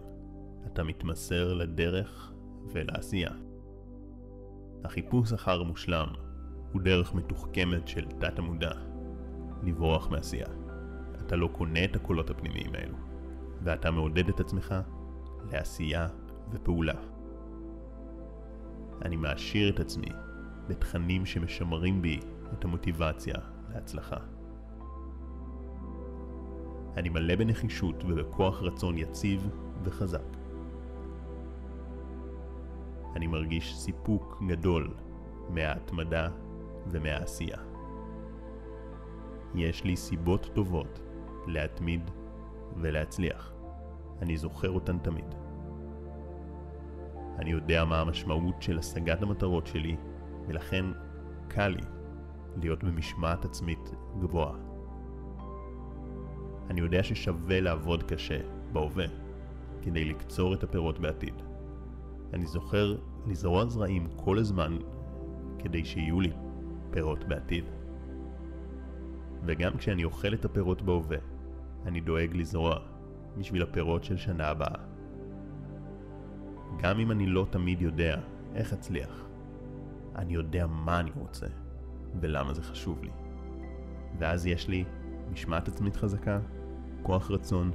אתה 0.68 0.84
מתמסר 0.84 1.54
לדרך 1.54 2.34
ולעשייה. 2.68 3.32
החיפוש 4.84 5.34
אחר 5.34 5.64
מושלם 5.64 6.08
הוא 6.72 6.82
דרך 6.82 7.14
מתוחכמת 7.14 7.88
של 7.88 8.06
תת 8.06 8.40
המודע 8.40 8.72
לברוח 9.64 10.10
מעשייה. 10.10 10.67
אתה 11.28 11.36
לא 11.36 11.48
קונה 11.48 11.86
את 11.86 11.96
הקולות 11.96 12.30
הפנימיים 12.30 12.76
האלו, 12.76 12.98
ואתה 13.64 13.92
מעודד 13.92 14.30
את 14.30 14.40
עצמך 14.40 14.76
לעשייה 15.52 16.08
ופעולה. 16.52 16.94
אני 19.02 19.16
מעשיר 19.16 19.70
את 19.70 19.80
עצמי 19.80 20.10
בתכנים 20.68 21.26
שמשמרים 21.26 22.02
בי 22.02 22.20
את 22.54 22.66
המוטיבציה 22.66 23.36
להצלחה. 23.74 24.18
אני 26.98 27.10
מלא 27.10 27.36
בנחישות 27.36 28.04
ובכוח 28.08 28.62
רצון 28.62 28.98
יציב 28.98 29.50
וחזק. 29.84 30.38
אני 33.16 33.28
מרגיש 33.28 33.76
סיפוק 33.76 34.44
גדול 34.48 34.94
מההתמדה 35.50 36.30
ומהעשייה. 36.88 37.58
יש 39.56 39.84
לי 39.84 39.96
סיבות 39.96 40.50
טובות 40.54 41.07
להתמיד 41.48 42.12
ולהצליח. 42.78 43.54
אני 44.22 44.38
זוכר 44.38 44.70
אותן 44.70 44.98
תמיד. 44.98 45.36
אני 47.40 47.50
יודע 47.52 47.86
מה 47.86 48.00
המשמעות 48.00 48.62
של 48.62 48.80
השגת 48.80 49.22
המטרות 49.22 49.68
שלי, 49.68 49.96
ולכן 50.48 50.86
קל 51.48 51.68
לי 51.68 51.84
להיות 52.62 52.84
במשמעת 52.84 53.46
עצמית 53.46 53.92
גבוהה. 54.20 54.56
אני 56.70 56.82
יודע 56.82 57.04
ששווה 57.04 57.60
לעבוד 57.60 58.04
קשה 58.04 58.40
בהווה 58.74 59.06
כדי 59.82 60.06
לקצור 60.06 60.54
את 60.54 60.64
הפירות 60.64 61.00
בעתיד. 61.00 61.34
אני 62.34 62.46
זוכר 62.46 62.96
לזרוע 63.28 63.66
זרעים 63.66 64.08
כל 64.16 64.38
הזמן 64.38 64.78
כדי 65.60 65.86
שיהיו 65.86 66.22
לי 66.22 66.32
פירות 66.92 67.24
בעתיד. 67.24 67.64
וגם 69.46 69.78
כשאני 69.78 70.04
אוכל 70.04 70.34
את 70.34 70.46
הפירות 70.46 70.82
בהווה, 70.82 71.18
אני 71.86 72.02
דואג 72.02 72.36
לזרוע 72.36 72.80
בשביל 73.38 73.64
הפירות 73.64 74.04
של 74.04 74.18
שנה 74.18 74.48
הבאה. 74.48 74.78
גם 76.78 77.00
אם 77.00 77.12
אני 77.12 77.26
לא 77.26 77.48
תמיד 77.50 77.82
יודע 77.82 78.20
איך 78.56 78.74
אצליח, 78.74 79.28
אני 80.16 80.34
יודע 80.34 80.68
מה 80.68 81.00
אני 81.00 81.12
רוצה 81.16 81.48
ולמה 82.20 82.54
זה 82.54 82.64
חשוב 82.64 83.04
לי. 83.04 83.12
ואז 84.20 84.46
יש 84.46 84.68
לי 84.68 84.86
משמעת 85.32 85.68
עצמית 85.68 85.96
חזקה, 85.96 86.40
כוח 87.04 87.32
רצון, 87.32 87.72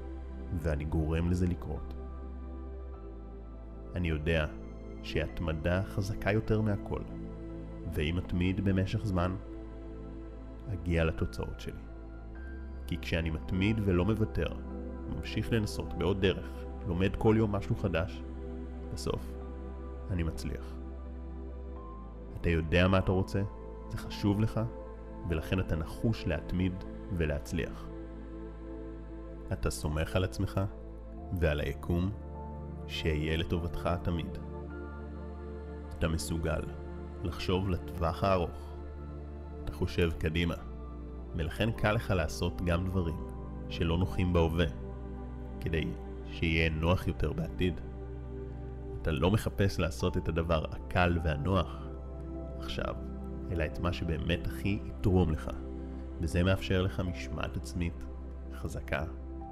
ואני 0.63 0.85
גורם 0.85 1.31
לזה 1.31 1.47
לקרות. 1.47 1.95
אני 3.95 4.09
יודע 4.09 4.47
שהתמדה 5.03 5.83
חזקה 5.83 6.33
יותר 6.33 6.61
מהכל, 6.61 7.01
ואם 7.93 8.19
אתמיד 8.19 8.65
במשך 8.65 9.05
זמן, 9.05 9.37
אגיע 10.73 11.05
לתוצאות 11.05 11.61
שלי. 11.61 11.92
כי 12.93 12.99
כשאני 12.99 13.31
מתמיד 13.31 13.81
ולא 13.85 14.05
מוותר, 14.05 14.47
ממשיך 15.09 15.53
לנסות 15.53 15.95
בעוד 15.95 16.21
דרך, 16.21 16.65
לומד 16.87 17.17
כל 17.17 17.35
יום 17.39 17.53
משהו 17.53 17.77
חדש, 17.77 18.23
בסוף 18.93 19.33
אני 20.11 20.23
מצליח. 20.23 20.75
אתה 22.41 22.51
יודע 22.51 22.89
מה 22.89 22.99
אתה 22.99 23.13
רוצה, 23.13 23.43
זה 23.89 23.99
חשוב 23.99 24.41
לך, 24.41 24.61
ולכן 25.29 25.61
אתה 25.61 25.77
נחוש 25.77 26.27
להתמיד 26.27 26.73
ולהצליח. 27.17 27.89
אתה 29.53 29.71
סומך 29.71 30.17
על 30.17 30.25
עצמך 30.25 30.61
ועל 31.41 31.61
היקום 31.61 32.11
שיהיה 32.87 33.37
לטובתך 33.37 33.91
תמיד. 34.03 34.39
אתה 35.99 36.09
מסוגל 36.09 36.63
לחשוב 37.23 37.69
לטווח 37.69 38.25
הארוך. 38.25 38.75
אתה 39.65 39.73
חושב 39.73 40.11
קדימה, 40.19 40.55
ולכן 41.37 41.73
קל 41.73 41.93
לך 41.93 42.11
לעשות 42.11 42.63
גם 42.63 42.87
דברים 42.87 43.17
שלא 43.69 43.99
נוחים 43.99 44.33
בהווה, 44.33 44.67
כדי 45.61 45.85
שיהיה 46.31 46.71
נוח 46.71 47.07
יותר 47.07 47.33
בעתיד. 47.33 47.81
אתה 49.03 49.11
לא 49.11 49.31
מחפש 49.31 49.79
לעשות 49.79 50.17
את 50.17 50.29
הדבר 50.29 50.65
הקל 50.71 51.19
והנוח 51.25 51.87
עכשיו, 52.59 52.95
אלא 53.51 53.65
את 53.65 53.79
מה 53.79 53.93
שבאמת 53.93 54.47
הכי 54.47 54.79
יתרום 54.85 55.33
לך, 55.33 55.51
וזה 56.21 56.43
מאפשר 56.43 56.83
לך 56.83 57.01
משמעת 57.01 57.57
עצמית 57.57 58.05
חזקה 58.55 59.05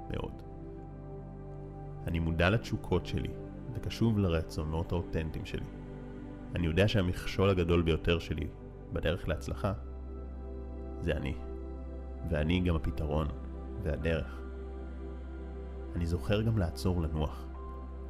מאוד. 0.09 0.41
אני 2.07 2.19
מודע 2.19 2.49
לתשוקות 2.49 3.05
שלי, 3.05 3.29
וקשוב 3.73 4.19
לרצונות 4.19 4.91
האותנטיים 4.91 5.45
שלי. 5.45 5.65
אני 6.55 6.67
יודע 6.67 6.87
שהמכשול 6.87 7.49
הגדול 7.49 7.81
ביותר 7.81 8.19
שלי 8.19 8.47
בדרך 8.93 9.27
להצלחה 9.27 9.73
זה 11.01 11.11
אני, 11.11 11.33
ואני 12.29 12.59
גם 12.59 12.75
הפתרון 12.75 13.27
והדרך. 13.83 14.41
אני 15.95 16.05
זוכר 16.05 16.41
גם 16.41 16.57
לעצור 16.57 17.01
לנוח, 17.01 17.45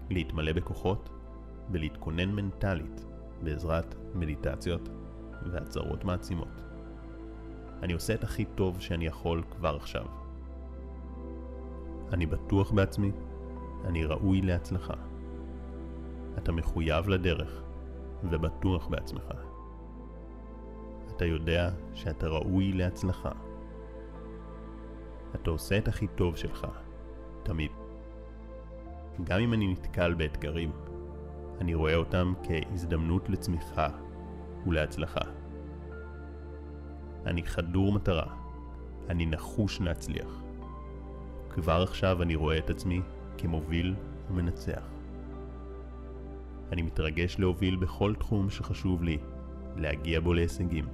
להתמלא 0.09 0.53
בכוחות 0.53 1.09
ולהתכונן 1.71 2.29
מנטלית 2.31 3.05
בעזרת 3.43 3.95
מדיטציות 4.15 4.89
והצהרות 5.51 6.03
מעצימות. 6.03 6.61
אני 7.83 7.93
עושה 7.93 8.13
את 8.13 8.23
הכי 8.23 8.45
טוב 8.45 8.79
שאני 8.79 9.05
יכול 9.05 9.43
כבר 9.51 9.75
עכשיו. 9.75 10.05
אני 12.13 12.25
בטוח 12.25 12.71
בעצמי, 12.71 13.11
אני 13.85 14.05
ראוי 14.05 14.41
להצלחה. 14.41 14.93
אתה 16.37 16.51
מחויב 16.51 17.09
לדרך 17.09 17.61
ובטוח 18.23 18.87
בעצמך. 18.87 19.33
אתה 21.15 21.25
יודע 21.25 21.69
שאתה 21.93 22.27
ראוי 22.27 22.71
להצלחה. 22.71 23.31
אתה 25.35 25.49
עושה 25.49 25.77
את 25.77 25.87
הכי 25.87 26.07
טוב 26.07 26.35
שלך, 26.35 26.67
תמיד. 27.43 27.71
גם 29.23 29.39
אם 29.39 29.53
אני 29.53 29.67
נתקל 29.67 30.13
באתגרים, 30.13 30.71
אני 31.61 31.73
רואה 31.73 31.95
אותם 31.95 32.33
כהזדמנות 32.43 33.29
לצמיחה 33.29 33.89
ולהצלחה. 34.67 35.21
אני 37.25 37.43
חדור 37.43 37.93
מטרה, 37.93 38.35
אני 39.09 39.25
נחוש 39.25 39.81
להצליח. 39.81 40.43
כבר 41.49 41.81
עכשיו 41.81 42.21
אני 42.21 42.35
רואה 42.35 42.57
את 42.57 42.69
עצמי 42.69 43.01
כמוביל 43.37 43.95
ומנצח. 44.29 44.83
אני 46.71 46.81
מתרגש 46.81 47.39
להוביל 47.39 47.75
בכל 47.75 48.15
תחום 48.15 48.49
שחשוב 48.49 49.03
לי, 49.03 49.17
להגיע 49.75 50.19
בו 50.19 50.33
להישגים. 50.33 50.85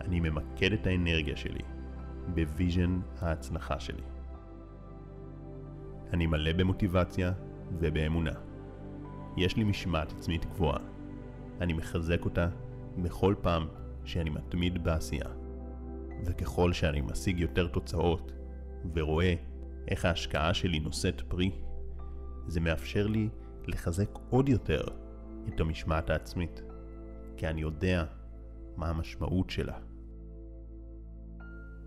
אני 0.00 0.20
ממקד 0.20 0.72
את 0.72 0.86
האנרגיה 0.86 1.36
שלי 1.36 1.75
ב 2.34 2.43
vision 2.43 3.00
ההצלחה 3.20 3.80
שלי. 3.80 4.02
אני 6.12 6.26
מלא 6.26 6.52
במוטיבציה 6.52 7.32
ובאמונה. 7.78 8.32
יש 9.36 9.56
לי 9.56 9.64
משמעת 9.64 10.12
עצמית 10.12 10.44
גבוהה. 10.44 10.78
אני 11.60 11.72
מחזק 11.72 12.24
אותה 12.24 12.48
בכל 13.02 13.34
פעם 13.40 13.68
שאני 14.04 14.30
מתמיד 14.30 14.84
בעשייה. 14.84 15.28
וככל 16.24 16.72
שאני 16.72 17.00
משיג 17.00 17.40
יותר 17.40 17.66
תוצאות 17.66 18.32
ורואה 18.94 19.34
איך 19.88 20.04
ההשקעה 20.04 20.54
שלי 20.54 20.80
נושאת 20.80 21.20
פרי, 21.20 21.50
זה 22.46 22.60
מאפשר 22.60 23.06
לי 23.06 23.28
לחזק 23.66 24.08
עוד 24.30 24.48
יותר 24.48 24.80
את 25.48 25.60
המשמעת 25.60 26.10
העצמית, 26.10 26.62
כי 27.36 27.48
אני 27.48 27.60
יודע 27.60 28.04
מה 28.76 28.88
המשמעות 28.88 29.50
שלה. 29.50 29.78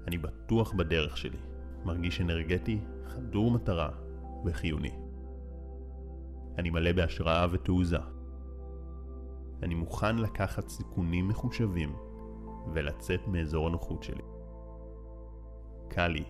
אני 0.08 0.18
בטוח 0.18 0.74
בדרך 0.74 1.18
שלי, 1.18 1.38
מרגיש 1.86 2.22
אנרגטי, 2.22 2.80
חדור 3.06 3.52
מטרה 3.52 3.90
וחיוני. 4.46 4.92
אני 6.58 6.70
מלא 6.70 6.92
בהשראה 6.92 7.48
ותעוזה. 7.52 7.98
אני 9.64 9.76
מוכן 9.76 10.18
לקחת 10.18 10.70
סיכונים 10.70 11.28
מחושבים 11.28 11.96
ולצאת 12.74 13.28
מאזור 13.28 13.68
הנוחות 13.68 14.04
שלי. 14.04 14.24
קל 15.88 16.08
לי 16.08 16.24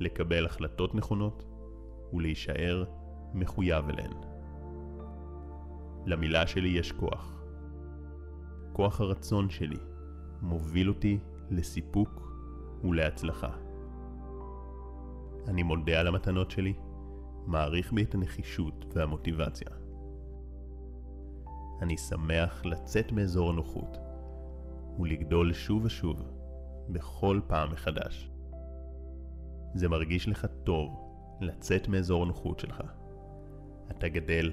לקבל 0.00 0.46
החלטות 0.46 0.94
נכונות 0.94 1.44
ולהישאר 2.12 2.84
מחויב 3.34 3.88
אליהן. 3.88 4.12
למילה 6.06 6.46
שלי 6.46 6.68
יש 6.68 6.92
כוח. 6.92 7.42
כוח 8.72 9.00
הרצון 9.00 9.50
שלי 9.50 9.78
מוביל 10.42 10.88
אותי 10.88 11.18
לסיפוק 11.50 12.29
ולהצלחה. 12.84 13.50
אני 15.48 15.62
מודה 15.62 16.00
על 16.00 16.06
המתנות 16.06 16.50
שלי, 16.50 16.74
מעריך 17.46 17.92
בי 17.92 18.02
את 18.02 18.14
הנחישות 18.14 18.84
והמוטיבציה. 18.94 19.68
אני 21.82 21.98
שמח 21.98 22.64
לצאת 22.64 23.12
מאזור 23.12 23.50
הנוחות 23.50 23.98
ולגדול 24.98 25.52
שוב 25.52 25.84
ושוב 25.84 26.22
בכל 26.88 27.40
פעם 27.46 27.72
מחדש. 27.72 28.30
זה 29.74 29.88
מרגיש 29.88 30.28
לך 30.28 30.46
טוב 30.64 31.10
לצאת 31.40 31.88
מאזור 31.88 32.22
הנוחות 32.22 32.58
שלך. 32.58 32.82
אתה 33.90 34.08
גדל 34.08 34.52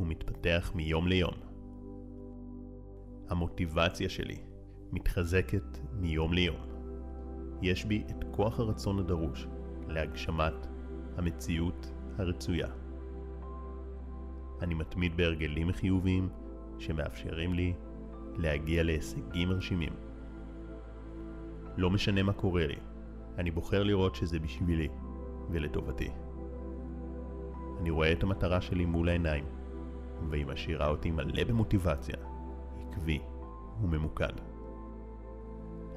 ומתפתח 0.00 0.72
מיום 0.74 1.08
ליום. 1.08 1.34
המוטיבציה 3.28 4.08
שלי 4.08 4.38
מתחזקת 4.92 5.78
מיום 5.92 6.32
ליום. 6.32 6.69
יש 7.62 7.84
בי 7.84 8.04
את 8.10 8.24
כוח 8.30 8.60
הרצון 8.60 8.98
הדרוש 8.98 9.46
להגשמת 9.88 10.66
המציאות 11.16 11.92
הרצויה. 12.18 12.68
אני 14.62 14.74
מתמיד 14.74 15.16
בהרגלים 15.16 15.72
חיוביים 15.72 16.28
שמאפשרים 16.78 17.54
לי 17.54 17.74
להגיע 18.36 18.82
להישגים 18.82 19.48
מרשימים. 19.48 19.92
לא 21.76 21.90
משנה 21.90 22.22
מה 22.22 22.32
קורה 22.32 22.66
לי, 22.66 22.76
אני 23.38 23.50
בוחר 23.50 23.82
לראות 23.82 24.14
שזה 24.14 24.38
בשבילי 24.38 24.88
ולטובתי. 25.50 26.10
אני 27.80 27.90
רואה 27.90 28.12
את 28.12 28.22
המטרה 28.22 28.60
שלי 28.60 28.84
מול 28.84 29.08
העיניים, 29.08 29.44
והיא 30.30 30.46
משאירה 30.46 30.88
אותי 30.88 31.10
מלא 31.10 31.44
במוטיבציה, 31.44 32.16
עקבי 32.80 33.18
וממוקד. 33.82 34.32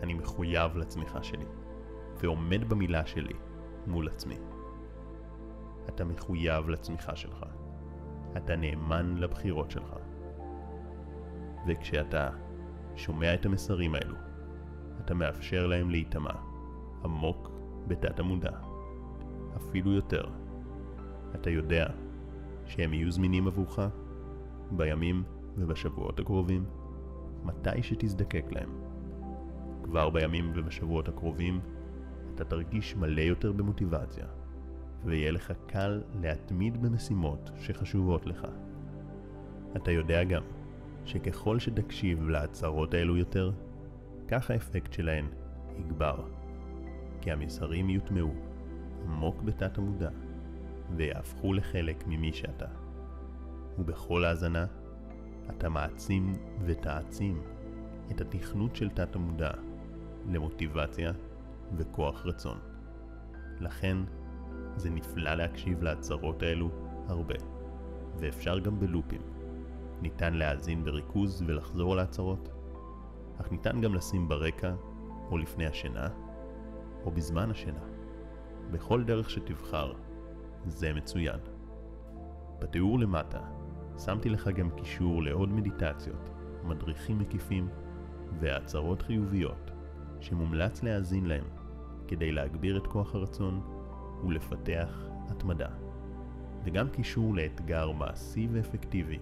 אני 0.02 0.14
מחויב 0.14 0.78
לצמיחה 0.78 1.24
שלי, 1.24 1.46
ועומד 2.18 2.70
במילה 2.70 3.06
שלי 3.06 3.34
מול 3.88 4.08
עצמי. 4.08 4.38
אתה 5.90 6.06
מחויב 6.06 6.70
לצמיחה 6.70 7.16
שלך. 7.16 7.46
אתה 8.38 8.56
נאמן 8.56 9.18
לבחירות 9.18 9.72
שלך. 9.72 9.96
וכשאתה 11.68 12.30
שומע 12.96 13.34
את 13.34 13.46
המסרים 13.46 13.96
האלו, 13.96 14.16
אתה 15.02 15.14
מאפשר 15.14 15.68
להם 15.68 15.90
להיטמע 15.90 16.34
עמוק 17.04 17.52
בתת 17.88 18.20
המודע, 18.20 18.52
אפילו 19.58 19.92
יותר. 19.92 20.24
אתה 21.36 21.50
יודע 21.50 21.88
שהם 22.66 22.94
יהיו 22.94 23.12
זמינים 23.12 23.48
עבורך 23.48 23.80
בימים 24.72 25.24
ובשבועות 25.58 26.20
הקרובים, 26.20 26.66
מתי 27.44 27.84
שתזדקק 27.84 28.46
להם. 28.52 28.70
כבר 29.84 30.10
בימים 30.10 30.52
ובשבועות 30.56 31.08
הקרובים 31.08 31.60
אתה 32.36 32.44
תרגיש 32.44 32.96
מלא 32.96 33.22
יותר 33.22 33.52
במוטיבציה, 33.52 34.26
ויהיה 35.06 35.32
לך 35.32 35.54
קל 35.68 36.02
להתמיד 36.22 36.82
במשימות 36.82 37.52
שחשובות 37.58 38.26
לך. 38.26 38.48
אתה 39.76 39.92
יודע 39.92 40.24
גם 40.24 40.44
שככל 41.06 41.60
שתקשיב 41.60 42.30
להצהרות 42.30 42.94
האלו 42.94 43.18
יותר, 43.18 43.52
כך 44.28 44.52
האפקט 44.52 44.94
שלהן 44.94 45.26
יגבר. 45.80 46.16
כי 47.22 47.32
המסרים 47.32 47.90
יוטמעו 47.90 48.34
עמוק 49.06 49.42
בתת 49.42 49.78
המודע 49.78 50.10
ויהפכו 50.96 51.54
לחלק 51.54 52.04
ממי 52.08 52.34
שאתה. 52.34 52.68
ובכל 53.80 54.26
האזנה 54.26 54.66
אתה 55.50 55.70
מעצים 55.70 56.34
ותעצים 56.66 57.42
את 58.12 58.22
התכנות 58.22 58.76
של 58.76 58.90
תת 58.90 59.16
המודע 59.16 59.52
למוטיבציה 60.32 61.12
וכוח 61.78 62.26
רצון. 62.26 62.58
לכן 63.60 63.98
זה 64.76 64.90
נפלא 64.90 65.34
להקשיב 65.34 65.84
להצהרות 65.84 66.44
האלו 66.44 66.70
הרבה, 67.08 67.36
ואפשר 68.20 68.60
גם 68.60 68.80
בלופים. 68.80 69.22
ניתן 70.02 70.34
להאזין 70.34 70.84
בריכוז 70.84 71.44
ולחזור 71.48 71.94
על 71.94 72.00
ההצהרות, 72.00 72.50
אך 73.42 73.52
ניתן 73.52 73.82
גם 73.82 73.96
לשים 73.96 74.28
ברקע 74.28 74.74
או 75.32 75.38
לפני 75.38 75.66
השינה, 75.66 76.10
או 77.06 77.12
בזמן 77.12 77.52
השינה. 77.52 77.84
בכל 78.72 79.04
דרך 79.04 79.30
שתבחר, 79.30 79.94
זה 80.66 80.94
מצוין. 80.94 81.40
בתיאור 82.60 83.00
למטה 83.00 83.40
שמתי 84.06 84.30
לך 84.30 84.48
גם 84.48 84.70
קישור 84.70 85.24
לעוד 85.24 85.50
מדיטציות, 85.50 86.30
מדריכים 86.64 87.20
מקיפים 87.20 87.70
והצהרות 88.40 89.02
חיוביות 89.02 89.63
שמומלץ 90.24 90.84
להאזין 90.84 91.26
להם 91.26 91.46
כדי 92.08 92.32
להגביר 92.32 92.78
את 92.78 92.88
כוח 92.88 93.16
הרצון 93.16 93.62
ולפתח 94.28 95.06
התמדה. 95.30 95.70
וגם 96.64 96.90
קישור 96.90 97.36
לאתגר 97.36 97.92
מעשי 97.92 98.48
ואפקטיבי 98.52 99.20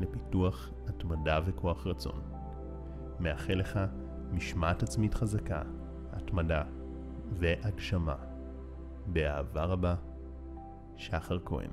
לפיתוח 0.00 0.70
התמדה 0.88 1.40
וכוח 1.44 1.86
רצון. 1.86 2.20
מאחל 3.20 3.54
לך 3.54 3.80
משמעת 4.32 4.82
עצמית 4.82 5.14
חזקה, 5.14 5.62
התמדה 6.12 6.62
והגשמה. 7.38 8.16
באהבה 9.06 9.64
רבה, 9.64 9.94
שחר 10.96 11.38
כהן 11.44 11.70